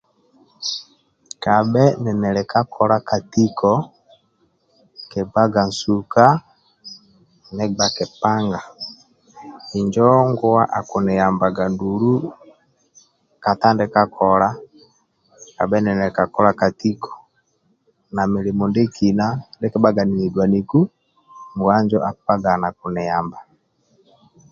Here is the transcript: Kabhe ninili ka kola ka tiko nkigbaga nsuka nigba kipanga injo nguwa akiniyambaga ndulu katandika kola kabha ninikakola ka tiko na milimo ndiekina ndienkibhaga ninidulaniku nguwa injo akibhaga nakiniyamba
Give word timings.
Kabhe 1.43 1.85
ninili 2.03 2.43
ka 2.51 2.61
kola 2.73 2.97
ka 3.09 3.17
tiko 3.31 3.71
nkigbaga 5.05 5.61
nsuka 5.69 6.25
nigba 7.55 7.85
kipanga 7.95 8.59
injo 9.79 10.09
nguwa 10.29 10.63
akiniyambaga 10.77 11.63
ndulu 11.73 12.13
katandika 13.43 14.01
kola 14.17 14.47
kabha 15.55 15.77
ninikakola 15.81 16.51
ka 16.59 16.67
tiko 16.79 17.11
na 18.15 18.21
milimo 18.33 18.63
ndiekina 18.67 19.25
ndienkibhaga 19.55 20.01
ninidulaniku 20.05 20.79
nguwa 21.53 21.73
injo 21.81 21.97
akibhaga 22.09 22.51
nakiniyamba 22.61 23.37